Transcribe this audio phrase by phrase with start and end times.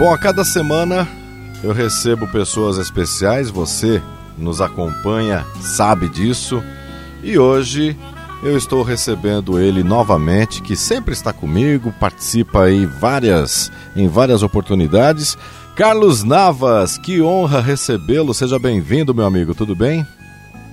[0.00, 1.06] Bom, a cada semana
[1.62, 4.00] eu recebo pessoas especiais, você
[4.38, 6.64] nos acompanha, sabe disso,
[7.22, 7.94] e hoje
[8.42, 15.36] eu estou recebendo ele novamente, que sempre está comigo, participa aí várias, em várias oportunidades.
[15.76, 18.32] Carlos Navas, que honra recebê-lo.
[18.32, 19.54] Seja bem-vindo, meu amigo.
[19.54, 20.06] Tudo bem?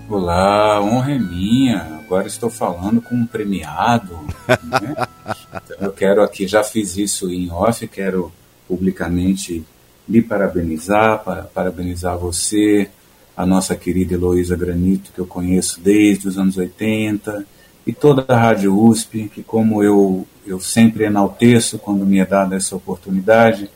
[0.09, 1.99] Olá, honra é minha.
[1.99, 4.17] Agora estou falando com um premiado.
[4.47, 4.95] Né?
[5.51, 8.31] então eu quero aqui, já fiz isso em off, quero
[8.67, 9.63] publicamente
[10.07, 12.89] lhe parabenizar, para, parabenizar você,
[13.35, 17.45] a nossa querida Heloísa Granito, que eu conheço desde os anos 80,
[17.85, 22.55] e toda a Rádio USP, que como eu, eu sempre enalteço quando me é dada
[22.55, 23.69] essa oportunidade,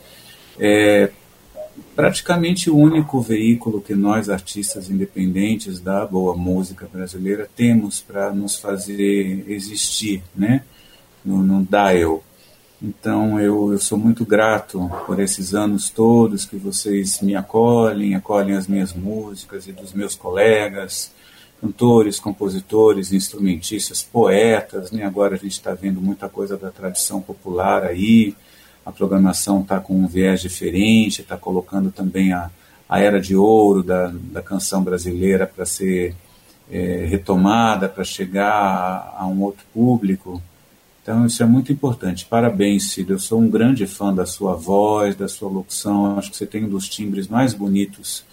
[0.59, 1.11] é,
[1.95, 8.57] praticamente o único veículo que nós, artistas independentes da boa música brasileira, temos para nos
[8.57, 10.63] fazer existir, né?
[11.23, 12.23] no, no dial.
[12.81, 18.55] Então eu, eu sou muito grato por esses anos todos que vocês me acolhem, acolhem
[18.55, 21.11] as minhas músicas e dos meus colegas,
[21.61, 24.91] cantores, compositores, instrumentistas, poetas.
[24.91, 25.03] Né?
[25.05, 28.35] Agora a gente está vendo muita coisa da tradição popular aí,
[28.83, 32.49] a programação está com um viés diferente, está colocando também a,
[32.89, 36.15] a era de ouro da, da canção brasileira para ser
[36.71, 40.41] é, retomada, para chegar a, a, um outro público.
[41.11, 42.23] Então isso é muito importante.
[42.23, 43.11] Parabéns, Cid.
[43.11, 46.17] Eu sou um grande fã da sua voz, da sua locução.
[46.17, 48.23] Acho que você tem um dos timbres mais bonitos.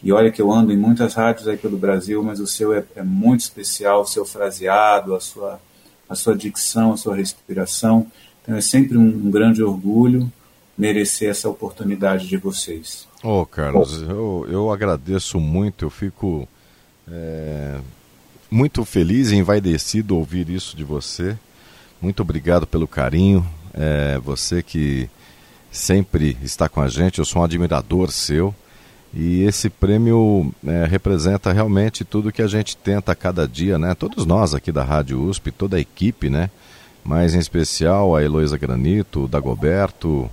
[0.00, 2.84] E olha que eu ando em muitas rádios aí pelo Brasil, mas o seu é,
[2.94, 5.60] é muito especial, o seu fraseado, a sua,
[6.08, 8.06] a sua dicção, a sua respiração.
[8.42, 10.32] Então é sempre um, grande orgulho
[10.78, 13.08] merecer essa oportunidade de vocês.
[13.24, 16.48] Ô, oh, Carlos, eu, eu agradeço muito, eu fico
[17.10, 17.80] é,
[18.48, 21.36] muito feliz e envaidecido ouvir isso de você.
[22.00, 25.08] Muito obrigado pelo carinho, é, você que
[25.70, 28.54] sempre está com a gente, eu sou um admirador seu.
[29.12, 33.92] E esse prêmio é, representa realmente tudo que a gente tenta a cada dia, né?
[33.94, 36.48] Todos nós aqui da Rádio USP, toda a equipe, né?
[37.04, 40.30] mas em especial a Heloísa Granito, o Dagoberto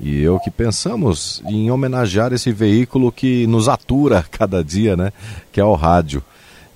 [0.00, 5.12] e eu que pensamos em homenagear esse veículo que nos atura cada dia, né?
[5.52, 6.22] Que é o rádio.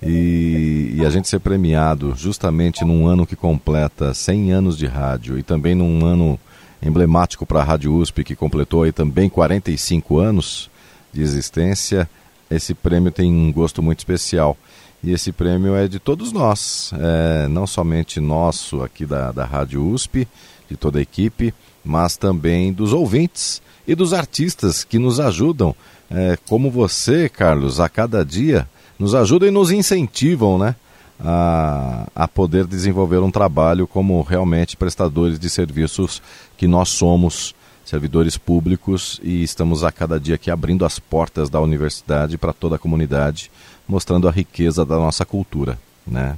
[0.01, 5.39] E, e, a gente ser premiado justamente num ano que completa 100 anos de rádio
[5.39, 6.39] e também num ano
[6.81, 10.69] emblemático para a Rádio USP, que completou aí também 45 anos
[11.11, 12.07] de existência,
[12.49, 14.55] esse prêmio tem um gosto muito especial.
[15.03, 19.83] E esse prêmio é de todos nós, é, não somente nosso aqui da, da Rádio
[19.83, 20.27] USP,
[20.69, 21.53] de toda a equipe,
[21.83, 25.75] mas também dos ouvintes e dos artistas que nos ajudam,
[26.09, 28.67] é, como você, Carlos, a cada dia,
[28.99, 30.75] nos ajudam e nos incentivam, né?
[31.19, 36.21] A, a poder desenvolver um trabalho como realmente prestadores de serviços
[36.55, 41.59] que nós somos, servidores públicos, e estamos a cada dia aqui abrindo as portas da
[41.59, 43.49] universidade para toda a comunidade
[43.87, 46.37] mostrando a riqueza da nossa cultura, né?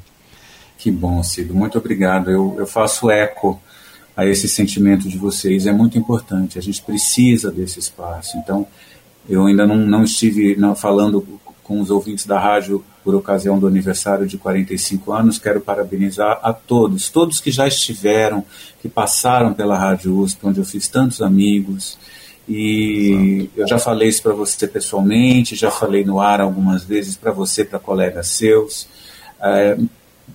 [0.77, 1.53] Que bom, Cido.
[1.53, 2.29] Muito obrigado.
[2.29, 3.59] Eu, eu faço eco
[4.15, 5.65] a esse sentimento de vocês.
[5.65, 6.57] É muito importante.
[6.57, 8.37] A gente precisa desse espaço.
[8.37, 8.65] Então,
[9.27, 11.25] eu ainda não, não estive não, falando
[11.69, 15.37] com os ouvintes da rádio por ocasião do aniversário de 45 anos.
[15.37, 18.43] Quero parabenizar a todos, todos que já estiveram,
[18.81, 21.95] que passaram pela Rádio USP, onde eu fiz tantos amigos,
[22.47, 27.31] e eu já falei isso para você pessoalmente, já falei no ar algumas vezes para
[27.31, 28.87] você, para colegas seus.
[29.39, 29.77] É,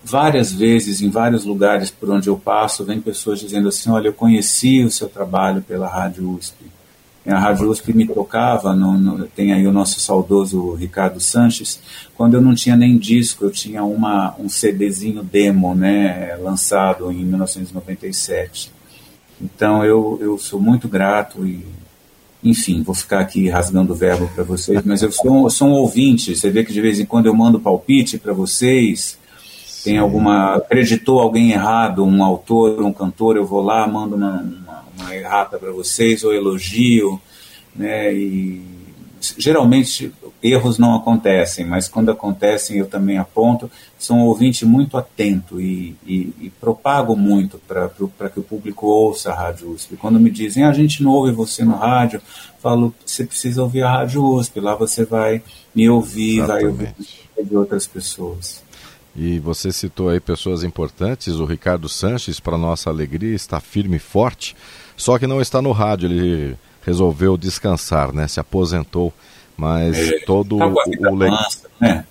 [0.04, 4.12] várias vezes, em vários lugares por onde eu passo, vem pessoas dizendo assim: Olha, eu
[4.12, 6.73] conheci o seu trabalho pela Rádio USP.
[7.26, 11.80] A Rádio USP me tocava, no, no, tem aí o nosso saudoso Ricardo Sanches,
[12.14, 17.24] quando eu não tinha nem disco, eu tinha uma, um CDzinho demo, né, lançado em
[17.24, 18.70] 1997.
[19.40, 21.64] Então eu, eu sou muito grato e
[22.44, 25.72] enfim, vou ficar aqui rasgando o verbo para vocês, mas eu sou, eu sou um
[25.72, 26.36] ouvinte.
[26.36, 29.18] Você vê que de vez em quando eu mando palpite para vocês.
[29.82, 30.56] Tem alguma.
[30.56, 34.44] Acreditou alguém errado, um autor, um cantor, eu vou lá, mando uma,
[34.98, 37.20] uma, errata para vocês, ou elogio,
[37.74, 38.12] né?
[38.12, 38.62] E
[39.38, 40.12] geralmente
[40.42, 43.70] erros não acontecem, mas quando acontecem eu também aponto.
[43.98, 49.32] Sou um ouvinte muito atento e, e, e propago muito para que o público ouça
[49.32, 49.96] a Rádio USP.
[49.96, 52.20] Quando me dizem, ah, a gente não ouve você no rádio,
[52.60, 55.42] falo, você precisa ouvir a Rádio USP, lá você vai
[55.74, 56.60] me ouvir, Exatamente.
[56.60, 56.94] vai ouvir
[57.48, 58.62] de outras pessoas.
[59.16, 64.00] E você citou aí pessoas importantes, o Ricardo Sanches, para nossa alegria, está firme e
[64.00, 64.56] forte,
[64.96, 68.28] só que não está no rádio, ele resolveu descansar, né?
[68.28, 69.12] Se aposentou,
[69.56, 70.74] mas é, todo tá o,
[71.10, 72.04] o legado, né?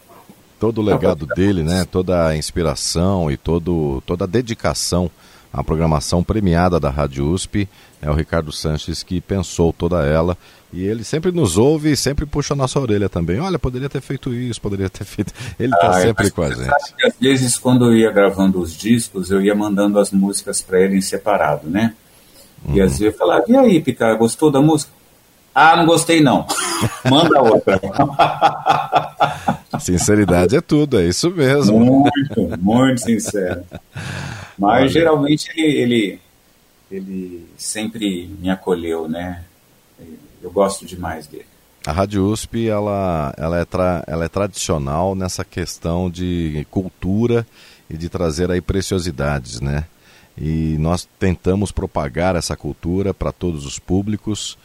[0.60, 1.86] todo o tá legado dele, né?
[1.90, 5.12] Toda a inspiração e todo, toda a dedicação
[5.52, 7.68] à programação premiada da Rádio USP
[8.02, 10.38] é o Ricardo Sanches que pensou toda ela
[10.74, 13.40] e ele sempre nos ouve e sempre puxa a nossa orelha também.
[13.40, 15.32] Olha, poderia ter feito isso, poderia ter feito.
[15.60, 16.72] Ele está ah, sempre com a gente.
[17.04, 20.98] às vezes, quando eu ia gravando os discos, eu ia mandando as músicas para ele
[20.98, 21.94] em separado, né?
[22.65, 22.75] Uhum.
[22.75, 24.92] E às vezes eu falava: E aí, Picar, gostou da música?
[25.54, 26.48] Ah, não gostei não.
[27.10, 27.80] Manda outra.
[29.80, 31.80] Sinceridade é tudo, é isso mesmo.
[31.80, 33.63] Muito, muito sincero.
[34.57, 34.88] Mas Olha.
[34.88, 36.19] geralmente ele, ele,
[36.92, 39.44] ele sempre me acolheu, né?
[40.42, 41.45] Eu gosto demais dele.
[41.86, 47.45] A Rádio USP ela, ela, é tra, ela é tradicional nessa questão de cultura
[47.89, 49.83] e de trazer aí preciosidades, né?
[50.38, 54.58] E nós tentamos propagar essa cultura para todos os públicos,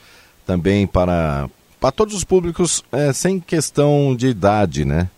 [0.47, 1.49] também para,
[1.79, 5.09] para todos os públicos é, sem questão de idade, né?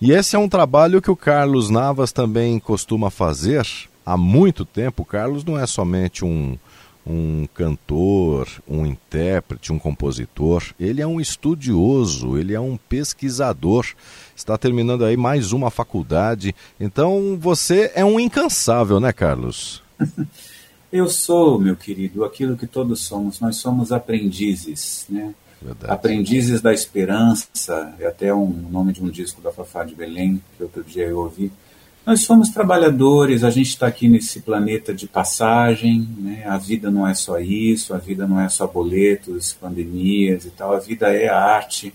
[0.00, 3.66] E esse é um trabalho que o Carlos Navas também costuma fazer
[4.06, 5.02] há muito tempo.
[5.02, 6.56] O Carlos não é somente um,
[7.04, 10.62] um cantor, um intérprete, um compositor.
[10.78, 13.86] Ele é um estudioso, ele é um pesquisador.
[14.36, 16.54] Está terminando aí mais uma faculdade.
[16.78, 19.82] Então você é um incansável, né, Carlos?
[20.90, 23.40] Eu sou, meu querido, aquilo que todos somos.
[23.40, 25.34] Nós somos aprendizes, né?
[25.60, 25.92] Verdade.
[25.92, 30.62] Aprendizes da Esperança, é até um nome de um disco da Fafá de Belém, que
[30.62, 31.52] outro dia eu ouvi.
[32.06, 36.44] Nós somos trabalhadores, a gente está aqui nesse planeta de passagem, né?
[36.46, 40.72] a vida não é só isso, a vida não é só boletos, pandemias e tal,
[40.72, 41.92] a vida é arte,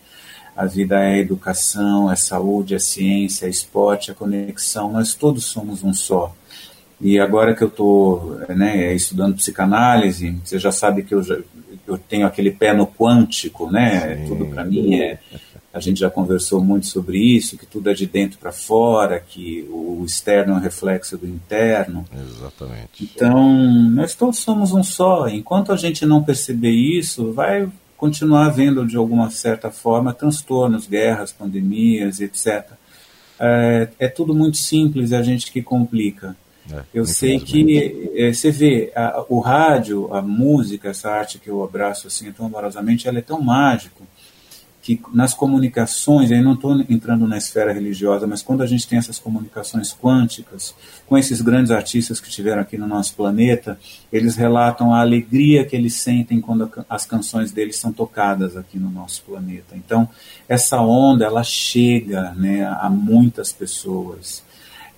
[0.55, 5.83] a vida é educação, é saúde, é ciência, é esporte, é conexão, nós todos somos
[5.83, 6.35] um só.
[7.03, 11.37] E agora que eu estou né, estudando psicanálise, você já sabe que eu, já,
[11.85, 14.17] eu tenho aquele pé no quântico, né?
[14.17, 14.27] Sim.
[14.27, 15.19] Tudo para mim é
[15.73, 19.67] a gente já conversou muito sobre isso, que tudo é de dentro para fora, que
[19.71, 22.05] o externo é um reflexo do interno.
[22.15, 23.03] Exatamente.
[23.03, 23.51] Então,
[23.89, 25.27] nós todos somos um só.
[25.27, 27.67] Enquanto a gente não perceber isso, vai
[27.97, 32.73] continuar havendo, de alguma certa forma, transtornos, guerras, pandemias, etc.
[33.39, 36.35] É, é tudo muito simples, é a gente que complica.
[36.71, 41.49] É, eu sei que é, você vê a, o rádio, a música, essa arte que
[41.49, 44.03] eu abraço assim tão amorosamente, ela é tão mágico
[44.83, 48.99] que nas comunicações, aí não estou entrando na esfera religiosa, mas quando a gente tem
[48.99, 50.75] essas comunicações quânticas,
[51.07, 53.79] com esses grandes artistas que tiveram aqui no nosso planeta,
[54.11, 58.91] eles relatam a alegria que eles sentem quando as canções deles são tocadas aqui no
[58.91, 59.73] nosso planeta.
[59.73, 60.07] Então,
[60.49, 64.43] essa onda, ela chega né, a muitas pessoas.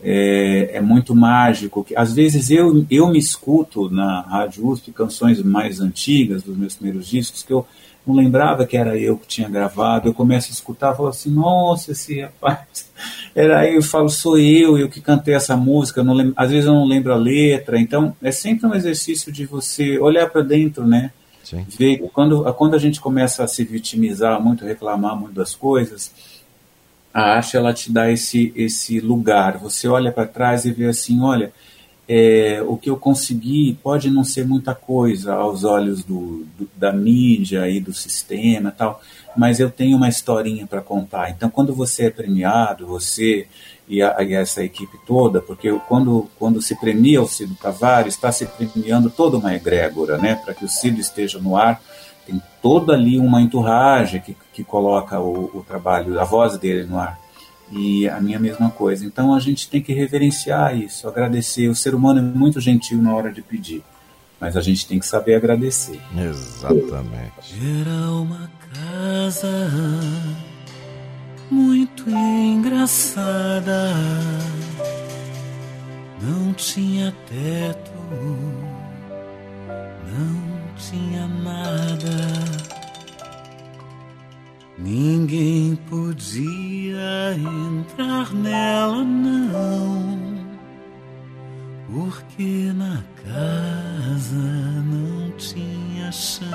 [0.03, 1.83] É, é, muito mágico.
[1.83, 6.75] Que, às vezes eu, eu me escuto na Rádio USP canções mais antigas dos meus
[6.75, 7.65] primeiros discos que eu
[8.05, 10.07] não lembrava que era eu que tinha gravado.
[10.07, 12.89] Eu começo a escutar e falo assim: nossa, esse rapaz.
[13.33, 16.01] Era aí, eu falo, sou eu, eu que cantei essa música.
[16.01, 17.77] Lembro, às vezes eu não lembro a letra.
[17.77, 21.11] Então, é sempre um exercício de você olhar para dentro, né?
[21.43, 21.65] Sim.
[21.77, 26.11] Ver quando, quando a gente começa a se vitimizar muito, reclamar muito das coisas,
[27.15, 29.57] a arte ela te dá esse, esse lugar.
[29.59, 31.53] Você olha para trás e vê assim: olha
[32.09, 36.91] é, o que eu consegui pode não ser muita coisa aos olhos do, do, da
[36.91, 39.01] mídia e do sistema tal,
[39.35, 41.29] mas eu tenho uma historinha para contar.
[41.29, 43.47] Então, quando você é premiado, você
[43.87, 48.29] e, a, e, essa equipe toda, porque quando, quando se premia o Cido Tavares, está
[48.29, 51.81] se premiando toda uma egrégora, né, para que o Cido esteja no ar,
[52.25, 56.97] tem toda ali uma enturragem que, que coloca o, o trabalho, a voz dele no
[56.97, 57.19] ar
[57.71, 59.05] e a minha mesma coisa.
[59.05, 61.67] Então a gente tem que reverenciar isso, agradecer.
[61.67, 63.83] O ser humano é muito gentil na hora de pedir,
[64.39, 65.99] mas a gente tem que saber agradecer.
[66.17, 67.55] Exatamente.
[67.81, 69.47] Era uma casa
[71.49, 73.93] muito engraçada,
[76.21, 77.91] não tinha teto,
[80.11, 80.44] não
[80.75, 82.65] tinha nada
[84.77, 90.35] Ninguém podia entrar nela, não,
[91.87, 96.45] porque na casa não tinha chão.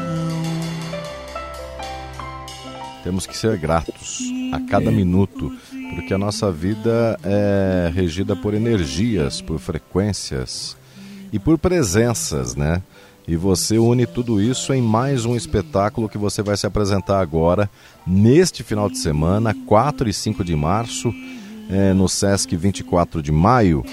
[3.02, 4.20] temos que ser gratos
[4.52, 5.50] a cada minuto,
[5.94, 10.76] porque a nossa vida é regida por energias, por frequências
[11.32, 12.82] e por presenças, né?
[13.30, 17.70] E você une tudo isso em mais um espetáculo que você vai se apresentar agora,
[18.04, 21.14] neste final de semana, 4 e 5 de março,
[21.70, 23.84] é, no Sesc 24 de maio,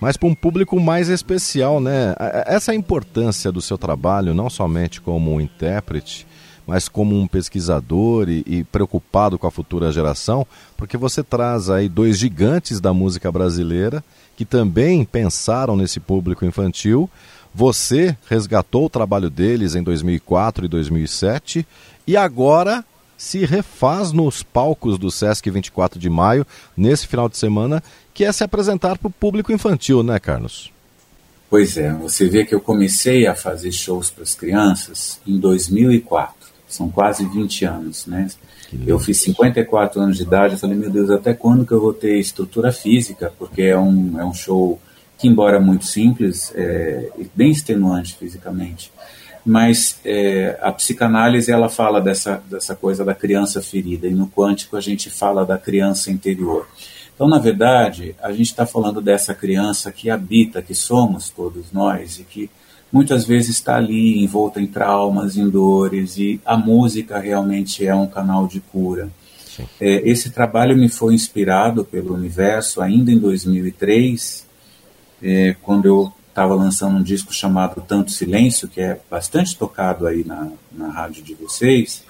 [0.00, 2.14] mas para um público mais especial, né?
[2.46, 6.26] Essa é a importância do seu trabalho, não somente como intérprete,
[6.66, 11.86] mas como um pesquisador e, e, preocupado com a futura geração, porque você traz aí
[11.86, 14.02] dois gigantes da música brasileira
[14.36, 17.10] que também pensaram nesse público infantil.
[17.56, 21.66] Você resgatou o trabalho deles em 2004 e 2007
[22.06, 22.84] e agora
[23.16, 26.46] se refaz nos palcos do Sesc 24 de maio,
[26.76, 27.82] nesse final de semana,
[28.12, 30.70] que é se apresentar para o público infantil, né, Carlos?
[31.48, 36.36] Pois é, você vê que eu comecei a fazer shows para as crianças em 2004
[36.68, 38.28] são quase 20 anos, né?
[38.86, 41.94] Eu fiz 54 anos de idade, eu falei, meu Deus, até quando que eu vou
[41.94, 43.32] ter estrutura física?
[43.38, 44.78] Porque é um, é um show
[45.18, 48.92] que, embora muito simples, é bem extenuante fisicamente.
[49.44, 54.76] Mas é, a psicanálise, ela fala dessa, dessa coisa da criança ferida, e no quântico
[54.76, 56.66] a gente fala da criança interior.
[57.14, 62.18] Então, na verdade, a gente está falando dessa criança que habita, que somos todos nós,
[62.18, 62.50] e que
[62.92, 68.06] muitas vezes está ali envolta em traumas, em dores, e a música realmente é um
[68.06, 69.08] canal de cura.
[69.80, 74.45] É, esse trabalho me foi inspirado pelo universo ainda em 2003,
[75.22, 80.24] é, quando eu estava lançando um disco chamado Tanto Silêncio, que é bastante tocado aí
[80.24, 82.04] na, na rádio de vocês.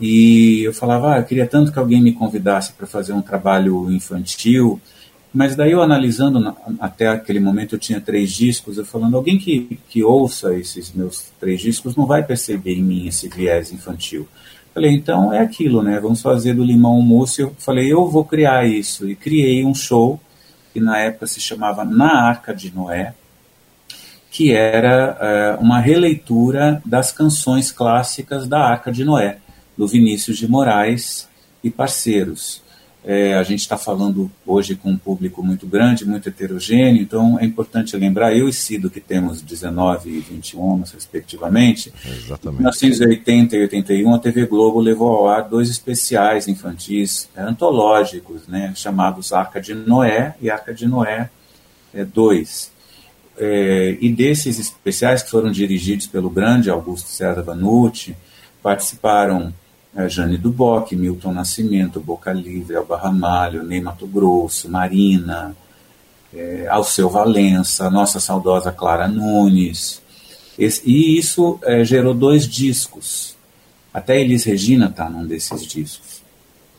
[0.00, 3.90] E eu falava, ah, eu queria tanto que alguém me convidasse para fazer um trabalho
[3.90, 4.80] infantil
[5.32, 9.78] mas daí eu analisando, até aquele momento eu tinha três discos, eu falando, alguém que,
[9.88, 14.26] que ouça esses meus três discos não vai perceber em mim esse viés infantil.
[14.74, 16.00] Falei, então é aquilo, né?
[16.00, 17.42] Vamos fazer do limão um mousse.
[17.42, 19.08] Eu falei, eu vou criar isso.
[19.08, 20.20] E criei um show
[20.72, 23.14] que na época se chamava Na Arca de Noé,
[24.30, 29.38] que era é, uma releitura das canções clássicas da Arca de Noé,
[29.76, 31.28] do Vinícius de Moraes
[31.64, 32.62] e parceiros.
[33.02, 37.46] É, a gente está falando hoje com um público muito grande, muito heterogêneo, então é
[37.46, 42.60] importante lembrar, eu e Cido, que temos 19 e 21 anos, respectivamente, Exatamente.
[42.60, 48.46] em 1980 e 81, a TV Globo levou ao ar dois especiais infantis é, antológicos,
[48.46, 51.30] né, chamados Arca de Noé e Arca de Noé
[52.12, 52.70] 2.
[53.38, 58.14] É, é, e desses especiais, que foram dirigidos pelo grande Augusto César Vanucci,
[58.62, 59.54] participaram
[60.08, 65.54] Jane Duboc, Milton Nascimento, Boca Livre, Alba Ramalho, Ney Mato Grosso, Marina,
[66.32, 70.00] é, Alceu Valença, nossa saudosa Clara Nunes.
[70.56, 73.36] Esse, e isso é, gerou dois discos.
[73.92, 76.22] Até Elis Regina está num desses discos,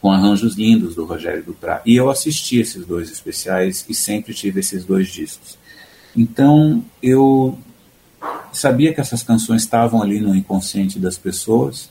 [0.02, 1.82] com arranjos lindos do Rogério Duprá.
[1.86, 5.58] E eu assisti esses dois especiais e sempre tive esses dois discos.
[6.16, 7.58] Então eu
[8.54, 11.90] sabia que essas canções estavam ali no inconsciente das pessoas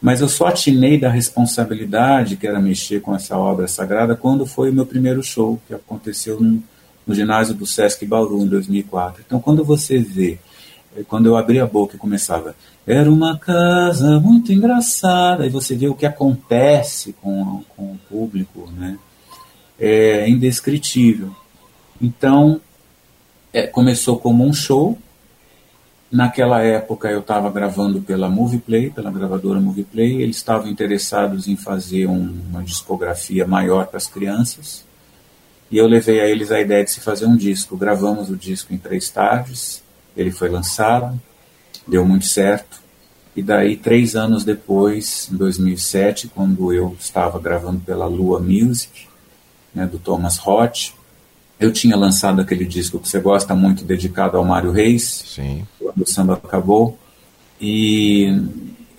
[0.00, 4.70] mas eu só atinei da responsabilidade que era mexer com essa obra sagrada quando foi
[4.70, 6.62] o meu primeiro show, que aconteceu no,
[7.06, 9.22] no ginásio do Sesc Bauru, em 2004.
[9.26, 10.38] Então, quando você vê,
[10.96, 12.54] eh, quando eu abri a boca e começava,
[12.86, 18.70] era uma casa muito engraçada, e você vê o que acontece com, com o público,
[18.76, 18.98] né?
[19.78, 21.34] É indescritível.
[22.00, 22.60] Então,
[23.52, 24.98] é, começou como um show,
[26.10, 32.06] Naquela época eu estava gravando pela Movieplay, pela gravadora Movieplay, eles estavam interessados em fazer
[32.06, 34.86] um, uma discografia maior para as crianças,
[35.70, 37.76] e eu levei a eles a ideia de se fazer um disco.
[37.76, 39.82] Gravamos o disco em três tardes,
[40.16, 41.20] ele foi lançado,
[41.86, 42.80] deu muito certo,
[43.36, 49.06] e daí três anos depois, em 2007, quando eu estava gravando pela Lua Music,
[49.74, 50.94] né, do Thomas Roth,
[51.58, 55.66] eu tinha lançado aquele disco que você gosta muito, dedicado ao Mário Reis, Sim.
[55.78, 56.98] quando o samba acabou,
[57.60, 58.32] e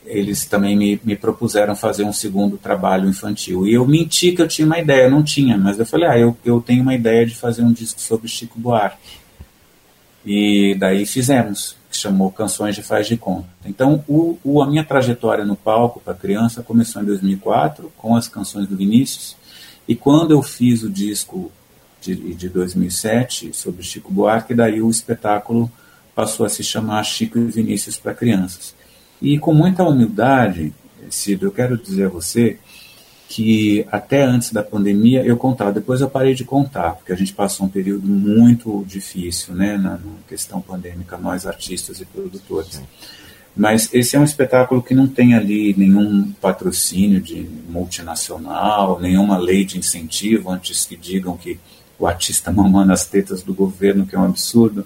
[0.06, 3.66] eles também me, me, propuseram fazer um segundo trabalho infantil.
[3.66, 6.36] E eu menti que eu tinha uma ideia, não tinha, mas eu falei, ah, eu,
[6.44, 9.20] eu tenho uma ideia de fazer um disco sobre Chico Buarque.
[10.25, 13.48] E daí fizemos, que chamou Canções de Faz de Conta.
[13.66, 18.28] Então, o, o, a minha trajetória no palco para criança começou em 2004, com as
[18.28, 19.38] canções do Vinícius,
[19.88, 21.51] e quando eu fiz o disco
[22.16, 25.72] de, de 2007 sobre Chico Buarque, daí o espetáculo
[26.16, 28.75] passou a se chamar Chico e Vinícius para crianças.
[29.22, 30.74] E com muita humildade,
[31.10, 32.60] Cido, eu quero dizer a você
[33.28, 37.34] que até antes da pandemia eu contava, depois eu parei de contar, porque a gente
[37.34, 42.82] passou um período muito difícil né, na, na questão pandêmica, nós artistas e produtores.
[43.56, 49.63] Mas esse é um espetáculo que não tem ali nenhum patrocínio de multinacional, nenhuma lei
[49.63, 51.60] de incentivo, antes que digam que
[52.00, 54.86] o artista mamando as tetas do governo, que é um absurdo.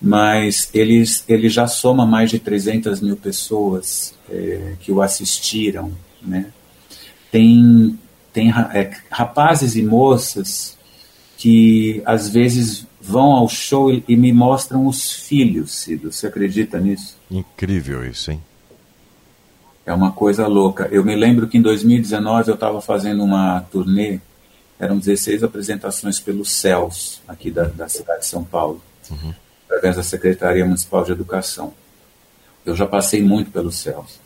[0.00, 5.92] Mas ele, ele já soma mais de 300 mil pessoas é, que o assistiram.
[6.22, 6.46] Né?
[7.30, 7.98] Tem,
[8.32, 10.76] tem é, rapazes e moças
[11.36, 16.10] que às vezes vão ao show e, e me mostram os filhos, Cido.
[16.10, 17.16] Você acredita nisso?
[17.30, 18.42] Incrível isso, hein?
[19.84, 20.88] É uma coisa louca.
[20.90, 24.18] Eu me lembro que em 2019 eu estava fazendo uma turnê,
[24.78, 29.32] eram 16 apresentações pelos CELS, aqui da, da cidade de São Paulo, uhum.
[29.66, 31.72] através da Secretaria Municipal de Educação.
[32.64, 34.20] Eu já passei muito pelos CELS.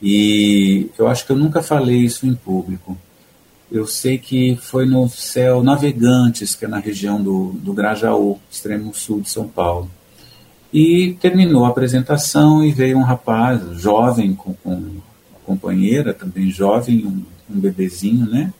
[0.00, 2.96] E eu acho que eu nunca falei isso em público.
[3.70, 8.94] Eu sei que foi no céu Navegantes, que é na região do, do Grajaú, extremo
[8.94, 9.90] sul de São Paulo.
[10.72, 15.02] E terminou a apresentação e veio um rapaz jovem com, com uma
[15.44, 18.52] companheira, também jovem, um, um bebezinho, né?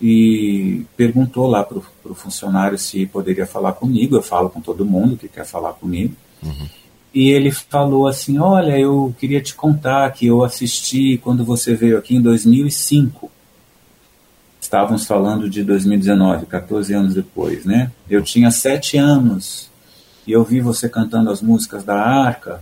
[0.00, 4.16] E perguntou lá para o funcionário se poderia falar comigo.
[4.16, 6.14] Eu falo com todo mundo que quer falar comigo.
[6.42, 6.68] Uhum.
[7.12, 11.98] E ele falou assim: Olha, eu queria te contar que eu assisti quando você veio
[11.98, 13.30] aqui em 2005
[14.68, 17.90] estávamos falando de 2019, 14 anos depois, né?
[18.08, 19.70] Eu tinha sete anos
[20.26, 22.60] e eu vi você cantando as músicas da Arca,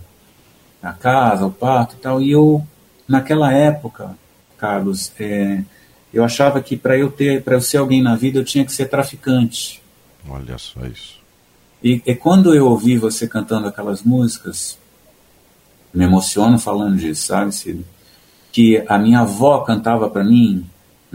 [0.81, 2.65] a casa, o pato e tal, e eu,
[3.09, 4.17] naquela época,
[4.57, 5.63] Carlos, é,
[6.13, 8.73] eu achava que para eu ter, para eu ser alguém na vida, eu tinha que
[8.73, 9.83] ser traficante.
[10.29, 11.21] Olha só isso.
[11.83, 14.79] E, e quando eu ouvi você cantando aquelas músicas,
[15.93, 17.85] me emociono falando disso, sabe, Cid?
[18.51, 20.67] Que a minha avó cantava para mim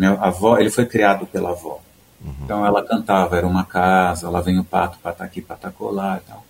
[0.02, 1.80] minha avó, ele foi criado pela avó.
[2.24, 2.34] Uhum.
[2.44, 6.46] Então ela cantava, era uma casa, lá vem o pato, pataqui, patacolá e tal.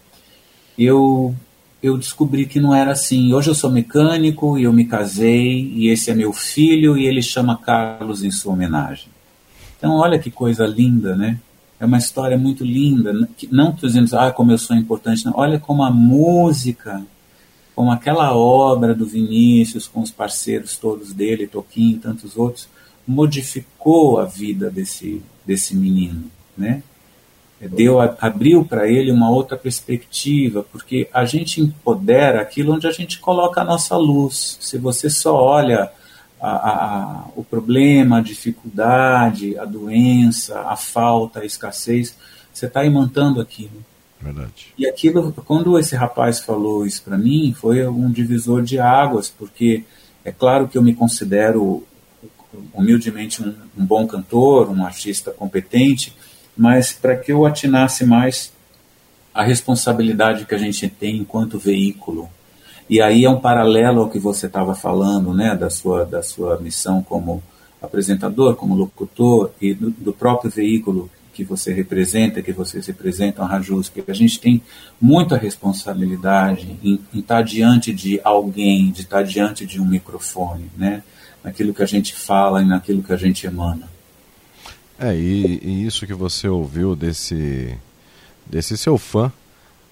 [0.78, 1.36] Eu,
[1.82, 3.34] eu descobri que não era assim.
[3.34, 7.22] Hoje eu sou mecânico e eu me casei e esse é meu filho e ele
[7.22, 9.10] chama Carlos em sua homenagem.
[9.78, 11.40] Então olha que coisa linda, né?
[11.80, 13.12] É uma história muito linda.
[13.52, 15.26] Não estou dizendo, ah, como eu sou importante.
[15.26, 15.34] Não.
[15.36, 17.04] Olha como a música,
[17.76, 22.70] como aquela obra do Vinícius, com os parceiros todos dele, Toquinho e tantos outros,
[23.08, 26.84] modificou a vida desse, desse menino, né?
[27.70, 33.20] Deu, abriu para ele uma outra perspectiva, porque a gente empodera aquilo onde a gente
[33.20, 34.58] coloca a nossa luz.
[34.60, 35.92] Se você só olha
[36.42, 42.18] a, a, o problema, a dificuldade, a doença, a falta, a escassez,
[42.52, 43.86] você está imantando aquilo.
[44.20, 44.74] Verdade.
[44.78, 49.84] E aquilo, quando esse rapaz falou isso para mim, foi um divisor de águas, porque
[50.26, 51.86] é claro que eu me considero
[52.74, 56.14] humildemente um, um bom cantor, um artista competente,
[56.62, 58.54] mas para que eu atinasse mais
[59.34, 62.30] a responsabilidade que a gente tem enquanto veículo.
[62.88, 66.60] E aí é um paralelo ao que você estava falando, né, da sua, da sua
[66.60, 67.42] missão como
[67.82, 73.48] apresentador, como locutor e do, do próprio veículo que você representa, que vocês representam a
[73.48, 74.62] Rajus, porque a gente tem
[75.02, 79.86] muita responsabilidade em, em estar tá diante de alguém, de estar tá diante de um
[79.86, 81.02] microfone, né?
[81.44, 83.90] naquilo que a gente fala e naquilo que a gente emana.
[85.02, 87.76] É, e, e isso que você ouviu desse,
[88.46, 89.32] desse seu fã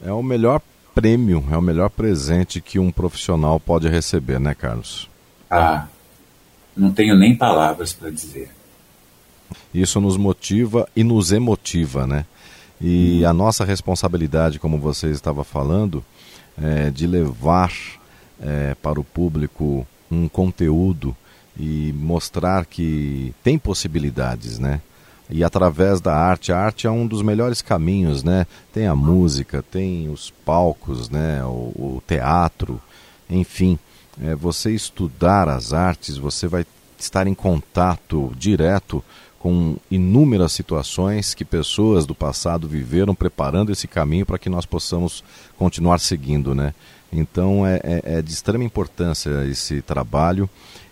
[0.05, 0.61] é o melhor
[0.93, 5.09] prêmio, é o melhor presente que um profissional pode receber, né, Carlos?
[5.49, 5.87] Ah,
[6.77, 8.51] não tenho nem palavras para dizer.
[9.73, 12.23] Isso nos motiva e nos emotiva, né?
[12.79, 13.27] E hum.
[13.27, 16.05] a nossa responsabilidade, como você estava falando,
[16.61, 17.73] é de levar
[18.39, 21.17] é, para o público um conteúdo
[21.57, 24.81] e mostrar que tem possibilidades, né?
[25.29, 28.47] E através da arte, a arte é um dos melhores caminhos, né?
[28.73, 31.43] Tem a música, tem os palcos, né?
[31.43, 32.81] O, o teatro,
[33.29, 33.77] enfim.
[34.21, 36.65] É, você estudar as artes, você vai
[36.97, 39.03] estar em contato direto
[39.39, 45.23] com inúmeras situações que pessoas do passado viveram preparando esse caminho para que nós possamos
[45.57, 46.73] continuar seguindo, né?
[47.11, 50.49] Então é, é, é de extrema importância esse trabalho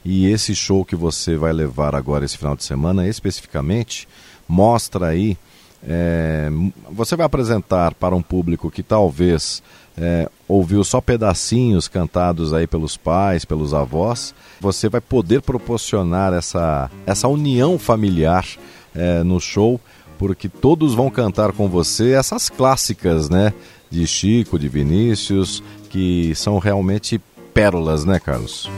[0.10, 4.08] e esse show que você vai levar agora esse final de semana, especificamente,
[4.48, 5.38] mostra aí.
[5.86, 6.50] É,
[6.90, 9.62] você vai apresentar para um público que talvez
[9.98, 14.34] é, ouviu só pedacinhos cantados aí pelos pais, pelos avós.
[14.62, 18.48] Você vai poder proporcionar essa, essa união familiar
[18.96, 19.78] é, no show,
[20.18, 23.54] porque todos vão cantar com você essas clássicas, né?
[23.90, 27.20] De Chico, de Vinícius, que são realmente
[27.54, 28.70] pérolas, né, Carlos?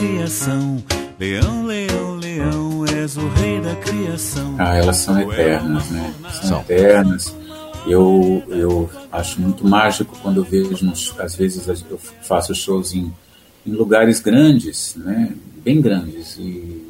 [0.00, 0.82] Criação.
[1.18, 4.56] Leão, leão, leão, és o rei da criação.
[4.58, 6.14] Ah, elas são eternas, né?
[6.32, 6.60] São, são.
[6.60, 7.36] eternas.
[7.86, 13.12] Eu, eu acho muito mágico quando eu vejo, às vezes eu faço shows em,
[13.66, 15.34] em lugares grandes, né?
[15.62, 16.82] Bem grandes, e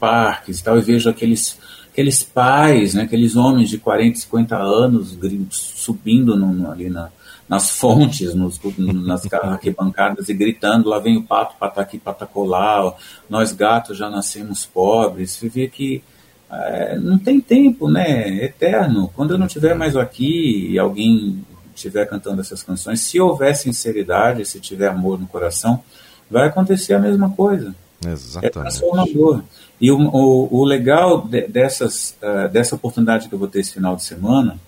[0.00, 1.58] parques e tal, e vejo aqueles,
[1.92, 3.02] aqueles pais, né?
[3.02, 5.16] aqueles homens de 40, 50 anos
[5.50, 7.10] subindo no, ali na,
[7.48, 13.96] nas fontes, nos, nas arquibancadas e gritando, lá vem o pato, pataqui, patacolau, nós gatos
[13.96, 15.32] já nascemos pobres.
[15.32, 16.02] Você vê que
[16.50, 18.06] é, não tem tempo, né?
[18.06, 19.10] É eterno.
[19.14, 24.44] Quando eu não estiver mais aqui e alguém estiver cantando essas canções, se houver sinceridade,
[24.44, 25.82] se tiver amor no coração,
[26.30, 27.74] vai acontecer a mesma coisa.
[28.06, 28.46] Exatamente.
[28.46, 29.42] É transformador.
[29.80, 33.72] E o, o, o legal de, dessas, uh, dessa oportunidade que eu vou ter esse
[33.72, 34.58] final de semana,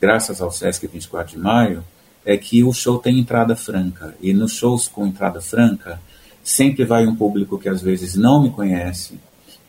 [0.00, 1.84] graças ao Sesc 24 de maio,
[2.26, 4.16] é que o show tem entrada franca.
[4.20, 6.00] E nos shows com entrada franca,
[6.42, 9.14] sempre vai um público que às vezes não me conhece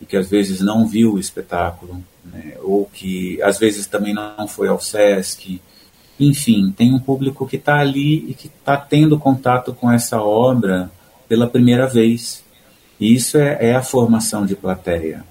[0.02, 4.48] e que às vezes não viu o espetáculo, né, ou que às vezes também não
[4.48, 5.62] foi ao Sesc.
[6.20, 10.92] Enfim, tem um público que está ali e que está tendo contato com essa obra
[11.30, 12.44] pela primeira vez.
[13.00, 15.24] E isso é, é a formação de plateia,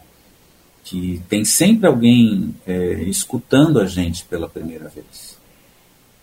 [0.84, 5.35] que tem sempre alguém é, escutando a gente pela primeira vez.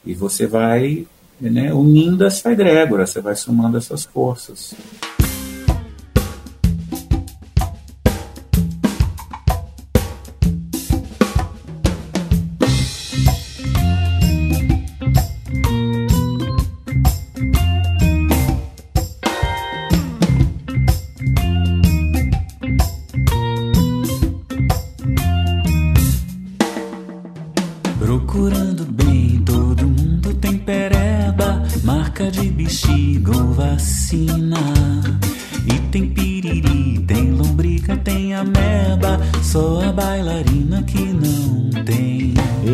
[0.06, 1.06] E você vai
[1.40, 4.74] né, unindo essa egrégora, você vai somando essas forças.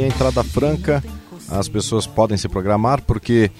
[0.09, 1.03] Entrada franca,
[1.47, 3.51] as pessoas podem se programar porque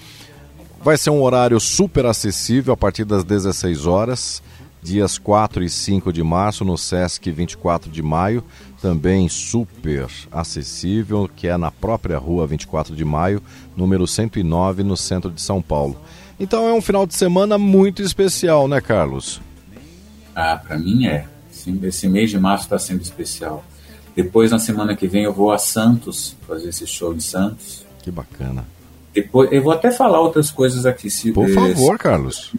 [0.82, 4.42] vai ser um horário super acessível a partir das 16 horas,
[4.82, 8.42] dias 4 e 5 de março no SESC 24 de maio,
[8.80, 13.42] também super acessível, que é na própria rua 24 de maio,
[13.76, 16.00] número 109, no centro de São Paulo.
[16.38, 19.40] Então é um final de semana muito especial, né, Carlos?
[20.34, 21.26] Ah, para mim é.
[21.82, 23.62] Esse mês de março está sendo especial.
[24.14, 27.84] Depois, na semana que vem, eu vou a Santos fazer esse show em Santos.
[28.02, 28.64] Que bacana.
[29.14, 31.10] Depois, eu vou até falar outras coisas aqui.
[31.10, 32.52] Se, Por favor, se, Carlos.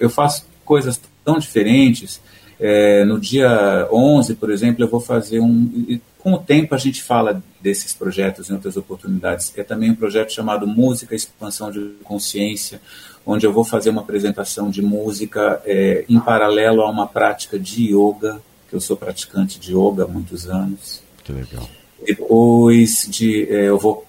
[0.00, 2.20] Eu faço coisas tão diferentes.
[2.58, 6.00] É, no dia 11, por exemplo, eu vou fazer um.
[6.18, 9.52] Com o tempo, a gente fala desses projetos em outras oportunidades.
[9.56, 12.80] É também um projeto chamado Música Expansão de Consciência,
[13.24, 17.94] onde eu vou fazer uma apresentação de música é, em paralelo a uma prática de
[17.94, 21.02] yoga que eu sou praticante de yoga há muitos anos.
[21.24, 21.68] Que legal.
[22.04, 24.06] Depois de, é, eu vou,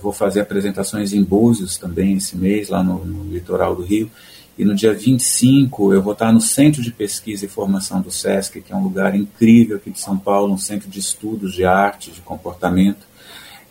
[0.00, 4.10] vou fazer apresentações em Búzios também esse mês, lá no, no, litoral do Rio.
[4.58, 8.60] E no dia 25 eu vou estar no Centro de Pesquisa e Formação do SESC,
[8.60, 12.10] que é um lugar incrível aqui de São Paulo, um centro de estudos de arte,
[12.10, 13.06] de comportamento,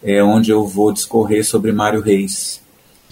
[0.02, 2.60] é onde eu vou discorrer sobre Mário Reis,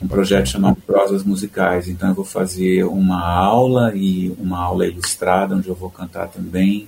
[0.01, 1.87] um projeto chamado Prosas Musicais.
[1.87, 6.87] Então eu vou fazer uma aula e uma aula ilustrada, onde eu vou cantar também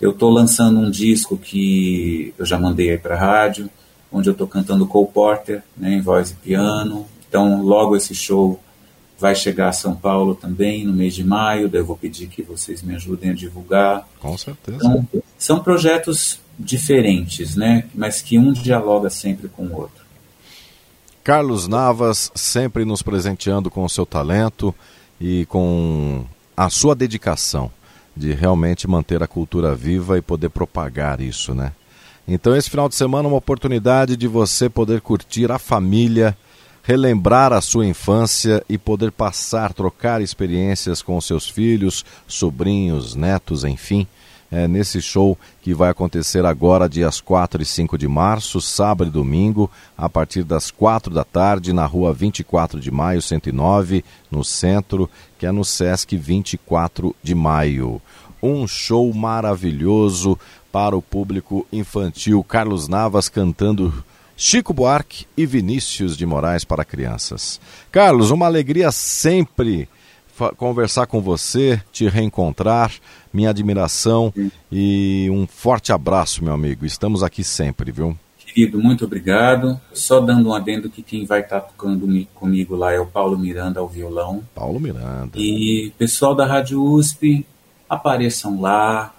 [0.00, 3.68] eu estou lançando um disco que eu já mandei aí para a rádio,
[4.10, 7.06] onde eu estou cantando Cole Porter, né, em voz e piano.
[7.28, 8.58] Então, logo esse show
[9.18, 11.68] vai chegar a São Paulo também, no mês de maio.
[11.68, 14.08] Daí eu vou pedir que vocês me ajudem a divulgar.
[14.18, 14.78] Com certeza.
[14.78, 20.00] Então, são projetos diferentes, né, mas que um dialoga sempre com o outro.
[21.22, 24.74] Carlos Navas, sempre nos presenteando com o seu talento
[25.20, 26.24] e com
[26.56, 27.70] a sua dedicação
[28.16, 31.72] de realmente manter a cultura viva e poder propagar isso, né?
[32.26, 36.36] Então esse final de semana é uma oportunidade de você poder curtir a família,
[36.82, 44.06] relembrar a sua infância e poder passar, trocar experiências com seus filhos, sobrinhos, netos, enfim
[44.50, 49.12] é, nesse show que vai acontecer agora, dias 4 e 5 de março, sábado e
[49.12, 55.08] domingo, a partir das 4 da tarde, na rua 24 de maio, 109, no centro,
[55.38, 58.02] que é no Sesc 24 de maio.
[58.42, 60.38] Um show maravilhoso
[60.72, 62.42] para o público infantil.
[62.42, 64.04] Carlos Navas cantando
[64.36, 67.60] Chico Buarque e Vinícius de Moraes para crianças.
[67.92, 69.88] Carlos, uma alegria sempre
[70.56, 72.92] conversar com você, te reencontrar,
[73.32, 74.32] minha admiração
[74.70, 76.84] e um forte abraço, meu amigo.
[76.84, 78.16] Estamos aqui sempre, viu?
[78.38, 79.80] Querido, muito obrigado.
[79.92, 83.78] Só dando um adendo que quem vai estar tocando comigo lá é o Paulo Miranda
[83.78, 84.42] ao violão.
[84.54, 85.38] Paulo Miranda.
[85.38, 87.46] E pessoal da Rádio USP,
[87.88, 89.14] apareçam lá,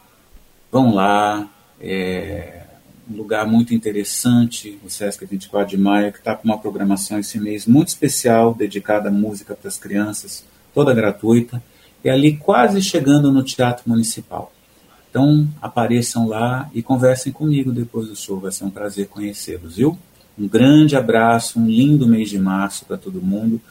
[0.69, 1.47] vão lá.
[1.79, 2.61] É
[3.09, 7.39] um lugar muito interessante, o Sesc 24 de Maio, que está com uma programação esse
[7.39, 11.61] mês muito especial, dedicada à música para as crianças, toda gratuita,
[12.03, 14.51] e ali quase chegando no Teatro Municipal.
[15.09, 19.97] Então, apareçam lá e conversem comigo depois do show, vai ser um prazer conhecê-los, viu?
[20.39, 23.61] Um grande abraço, um lindo mês de março para todo mundo,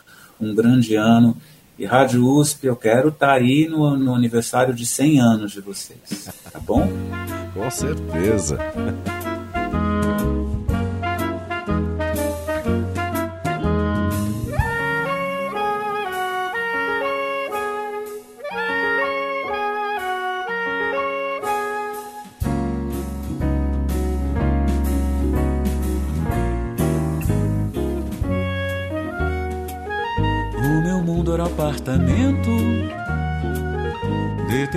[0.40, 1.36] um grande ano.
[1.78, 5.62] E Rádio USP, eu quero estar tá aí no, no aniversário de 100 anos de
[5.62, 6.86] vocês, tá bom?
[7.54, 8.58] Com certeza.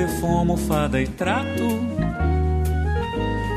[0.08, 1.68] fome, almofada e trato.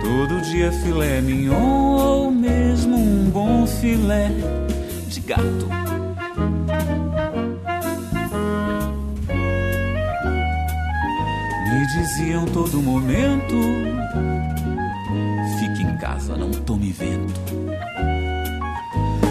[0.02, 4.30] Todo dia filé mignon ou mesmo um bom filé
[5.08, 5.68] de gato.
[11.70, 13.54] Me diziam todo momento:
[15.58, 17.40] fique em casa, não tome vento.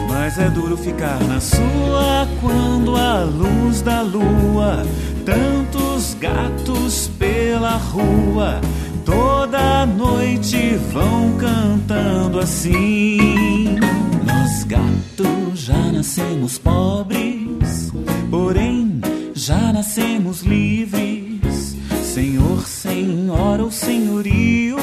[0.10, 4.84] Mas é duro ficar na sua quando a luz da lua,
[5.26, 5.75] tantos
[6.20, 8.62] gatos pela rua,
[9.06, 13.78] toda noite vão cantando assim.
[14.26, 17.92] Nós gatos já nascemos pobres,
[18.30, 19.02] porém
[19.34, 21.76] já nascemos livres.
[22.04, 24.78] Senhor, senhora ou senhorio,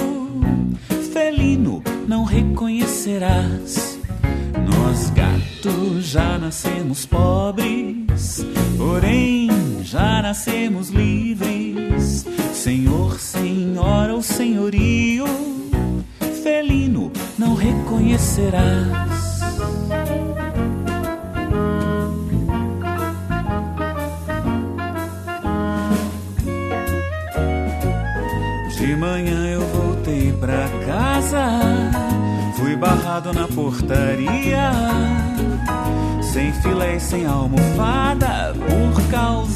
[1.12, 3.92] felino não reconhecerás
[4.92, 7.61] nós gatos já nascemos pobres,
[10.32, 12.24] nascemos livres.
[12.54, 15.26] Senhor, senhora ou senhorio,
[16.42, 19.12] felino não reconhecerás.
[28.78, 31.92] De manhã eu voltei pra casa
[32.56, 34.70] Fui barrado na portaria,
[36.22, 39.51] sem filé e sem almofada, por causa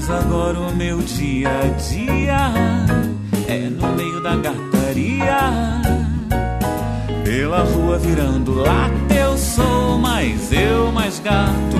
[0.00, 2.52] Mas agora o meu dia a dia
[3.48, 5.40] é no meio da gataria.
[7.24, 11.76] Pela rua virando lata, eu sou mais eu, mais gato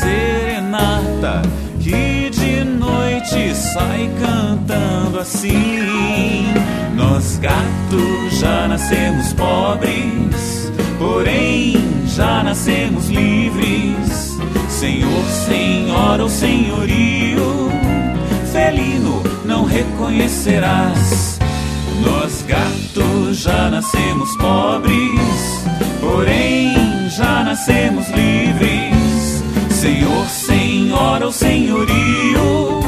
[0.00, 1.42] serenata
[1.78, 6.52] que de noite sai cantando assim.
[6.96, 11.76] Nós gatos já nascemos pobres, porém
[12.08, 14.09] já nascemos livres.
[14.80, 17.70] Senhor, senhora ou senhorio,
[18.50, 21.38] felino não reconhecerás.
[22.00, 25.66] Nós gatos já nascemos pobres,
[26.00, 29.44] porém já nascemos livres.
[29.70, 32.80] Senhor, senhora ou senhorio,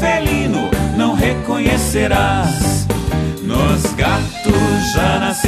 [0.00, 2.86] felino não reconhecerás.
[3.42, 5.47] Nós gatos já nascemos